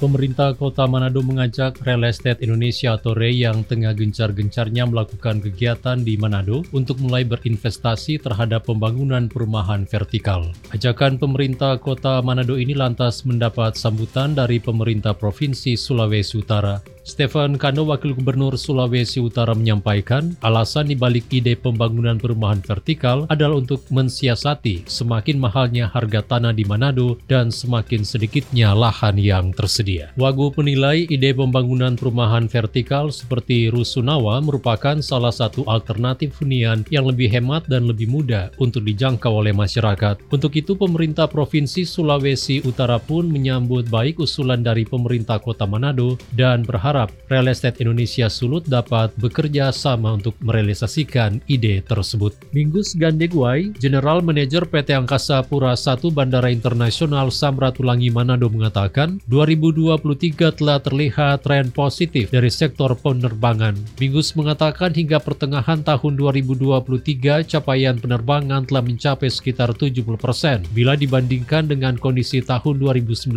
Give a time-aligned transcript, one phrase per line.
[0.00, 6.16] Pemerintah Kota Manado mengajak Real Estate Indonesia atau REI yang tengah gencar-gencarnya melakukan kegiatan di
[6.16, 10.56] Manado untuk mulai berinvestasi terhadap pembangunan perumahan vertikal.
[10.72, 17.88] Ajakan pemerintah Kota Manado ini lantas mendapat sambutan dari pemerintah Provinsi Sulawesi Utara Stefan Kano,
[17.88, 25.40] Wakil Gubernur Sulawesi Utara menyampaikan, alasan dibalik ide pembangunan perumahan vertikal adalah untuk mensiasati semakin
[25.40, 30.12] mahalnya harga tanah di Manado dan semakin sedikitnya lahan yang tersedia.
[30.20, 37.32] Wagu penilai ide pembangunan perumahan vertikal seperti Rusunawa merupakan salah satu alternatif hunian yang lebih
[37.32, 40.20] hemat dan lebih mudah untuk dijangkau oleh masyarakat.
[40.28, 46.60] Untuk itu, pemerintah Provinsi Sulawesi Utara pun menyambut baik usulan dari pemerintah kota Manado dan
[46.60, 52.34] berharap berharap Real Estate Indonesia Sulut dapat bekerja sama untuk merealisasikan ide tersebut.
[52.50, 60.82] Minggus Gandegwai, General Manager PT Angkasa Pura I Bandara Internasional Samratulangi Manado mengatakan, 2023 telah
[60.82, 63.78] terlihat tren positif dari sektor penerbangan.
[64.02, 71.94] Minggus mengatakan hingga pertengahan tahun 2023 capaian penerbangan telah mencapai sekitar 70% bila dibandingkan dengan
[71.94, 73.30] kondisi tahun 2019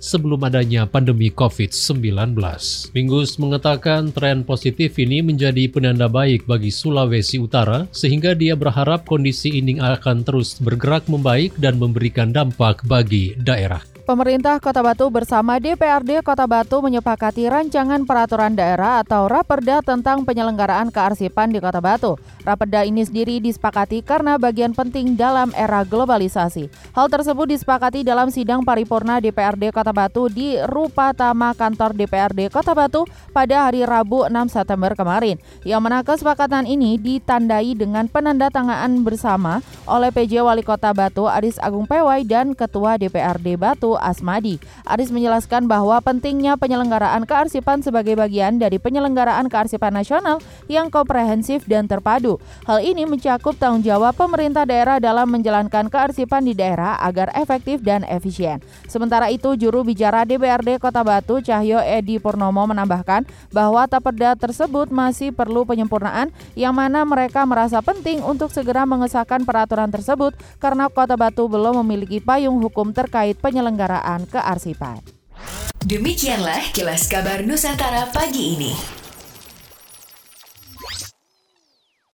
[0.00, 2.77] sebelum adanya pandemi COVID-19.
[2.94, 9.58] Minggus mengatakan tren positif ini menjadi penanda baik bagi Sulawesi Utara sehingga dia berharap kondisi
[9.58, 13.97] ini akan terus bergerak membaik dan memberikan dampak bagi daerah.
[14.08, 20.88] Pemerintah Kota Batu bersama DPRD Kota Batu menyepakati rancangan peraturan daerah atau Raperda tentang penyelenggaraan
[20.88, 22.16] kearsipan di Kota Batu.
[22.40, 26.72] Raperda ini sendiri disepakati karena bagian penting dalam era globalisasi.
[26.96, 33.04] Hal tersebut disepakati dalam sidang paripurna DPRD Kota Batu di Rupatama kantor DPRD Kota Batu
[33.36, 35.36] pada hari Rabu 6 September kemarin.
[35.68, 41.84] Yang mana kesepakatan ini ditandai dengan penandatanganan bersama oleh PJ Wali Kota Batu Aris Agung
[41.84, 44.62] Pewai dan Ketua DPRD Batu Asmadi.
[44.86, 50.38] Aris menjelaskan bahwa pentingnya penyelenggaraan kearsipan sebagai bagian dari penyelenggaraan kearsipan nasional
[50.70, 52.38] yang komprehensif dan terpadu.
[52.64, 58.06] Hal ini mencakup tanggung jawab pemerintah daerah dalam menjalankan kearsipan di daerah agar efektif dan
[58.06, 58.62] efisien.
[58.86, 65.34] Sementara itu, juru bicara DPRD Kota Batu Cahyo Edi Purnomo menambahkan bahwa taperda tersebut masih
[65.34, 71.48] perlu penyempurnaan yang mana mereka merasa penting untuk segera mengesahkan peraturan tersebut karena Kota Batu
[71.48, 73.87] belum memiliki payung hukum terkait penyelenggaraan
[74.28, 75.00] kearsipan.
[75.80, 78.72] Demikianlah kilas kabar Nusantara pagi ini.